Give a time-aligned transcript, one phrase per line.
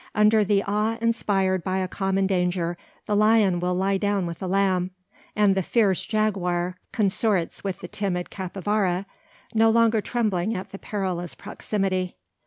[0.15, 4.47] Under the awe inspired by a common danger, the lion will lie down with the
[4.47, 4.89] lamb,
[5.35, 9.05] and the fierce jaguar consorts with the timid capivara
[9.53, 12.15] no longer trembling at the perilous proximity.